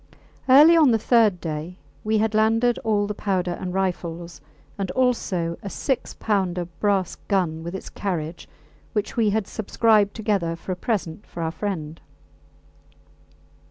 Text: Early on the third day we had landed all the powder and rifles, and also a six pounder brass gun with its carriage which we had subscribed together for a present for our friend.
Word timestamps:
Early 0.49 0.75
on 0.75 0.89
the 0.89 0.97
third 0.97 1.39
day 1.39 1.77
we 2.03 2.17
had 2.17 2.33
landed 2.33 2.79
all 2.79 3.05
the 3.05 3.13
powder 3.13 3.51
and 3.51 3.71
rifles, 3.71 4.41
and 4.75 4.89
also 4.89 5.59
a 5.61 5.69
six 5.69 6.15
pounder 6.15 6.65
brass 6.65 7.17
gun 7.27 7.61
with 7.61 7.75
its 7.75 7.87
carriage 7.91 8.49
which 8.93 9.15
we 9.15 9.29
had 9.29 9.45
subscribed 9.45 10.15
together 10.15 10.55
for 10.55 10.71
a 10.71 10.75
present 10.75 11.27
for 11.27 11.43
our 11.43 11.51
friend. 11.51 12.01